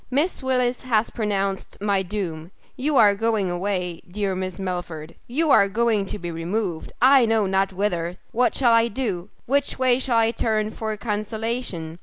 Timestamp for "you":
2.75-2.97, 5.27-5.51